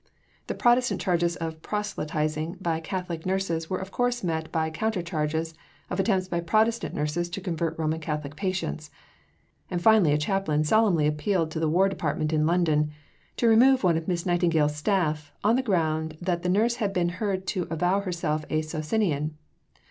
[0.47, 5.53] The Protestant charges of proselytizing by Catholic nurses were of course met by counter charges
[5.91, 8.89] of attempts by Protestant nurses to convert Roman Catholic patients;
[9.69, 12.89] and finally a chaplain solemnly appealed to the War Department in London
[13.37, 17.09] to remove one of Miss Nightingale's staff on the ground that the nurse had been
[17.09, 19.37] heard to avow herself a Socinian.